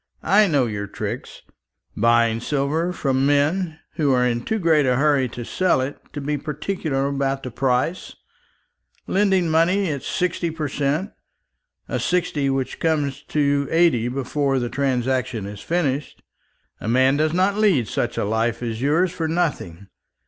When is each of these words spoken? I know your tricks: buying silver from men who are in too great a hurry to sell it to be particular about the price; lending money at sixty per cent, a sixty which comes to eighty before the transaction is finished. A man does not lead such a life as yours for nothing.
I 0.23 0.47
know 0.47 0.65
your 0.65 0.87
tricks: 0.87 1.43
buying 1.95 2.39
silver 2.39 2.91
from 2.91 3.23
men 3.27 3.77
who 3.97 4.11
are 4.13 4.25
in 4.25 4.41
too 4.41 4.57
great 4.57 4.87
a 4.87 4.95
hurry 4.95 5.29
to 5.29 5.43
sell 5.45 5.79
it 5.79 5.99
to 6.13 6.19
be 6.19 6.39
particular 6.39 7.05
about 7.07 7.43
the 7.43 7.51
price; 7.51 8.15
lending 9.05 9.47
money 9.47 9.91
at 9.91 10.01
sixty 10.01 10.49
per 10.49 10.67
cent, 10.67 11.11
a 11.87 11.99
sixty 11.99 12.49
which 12.49 12.79
comes 12.79 13.21
to 13.27 13.67
eighty 13.69 14.07
before 14.07 14.57
the 14.57 14.69
transaction 14.69 15.45
is 15.45 15.61
finished. 15.61 16.23
A 16.79 16.87
man 16.87 17.15
does 17.17 17.31
not 17.31 17.55
lead 17.57 17.87
such 17.87 18.17
a 18.17 18.25
life 18.25 18.63
as 18.63 18.81
yours 18.81 19.11
for 19.11 19.27
nothing. 19.27 19.85